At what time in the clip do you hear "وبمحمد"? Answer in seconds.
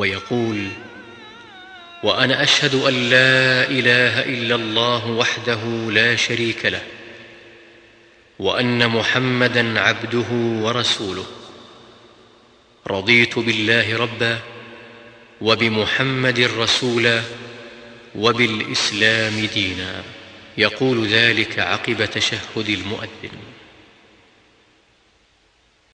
15.40-16.40